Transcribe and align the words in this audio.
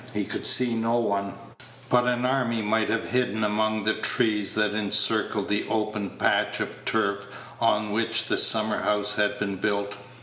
He 0.15 0.25
could 0.25 0.47
see 0.47 0.73
no 0.73 0.95
one; 0.97 1.35
but 1.87 2.05
an 2.07 2.25
army 2.25 2.63
might 2.63 2.89
have 2.89 3.11
hidden 3.11 3.43
among 3.43 3.83
the 3.83 3.93
trees 3.93 4.55
that 4.55 4.73
encircled 4.73 5.47
the 5.47 5.67
open 5.69 6.09
patch 6.17 6.59
of 6.59 6.83
turf 6.85 7.27
on 7.59 7.91
which 7.91 8.25
the 8.25 8.39
summer 8.39 8.81
house 8.81 9.13
had 9.17 9.37
been 9.37 9.57
built. 9.57 9.97